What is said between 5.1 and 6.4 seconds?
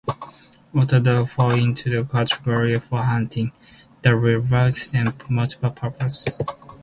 multi-purpose.